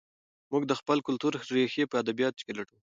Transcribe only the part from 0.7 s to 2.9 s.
خپل کلتور ریښې په ادبیاتو کې لټوو.